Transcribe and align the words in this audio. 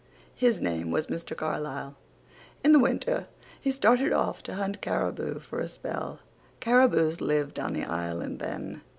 His 0.33 0.59
name 0.59 0.89
was 0.89 1.05
Mr. 1.05 1.37
Carlisle. 1.37 1.95
In 2.63 2.71
the 2.71 2.79
winter 2.79 3.27
he 3.61 3.69
started 3.69 4.11
off 4.11 4.41
to 4.41 4.55
hunt 4.55 4.81
cariboo 4.81 5.41
for 5.41 5.59
a 5.59 5.67
spell. 5.67 6.21
Cariboos 6.59 7.21
lived 7.21 7.59
on 7.59 7.73
the 7.73 7.83
island 7.83 8.39
then. 8.39 8.81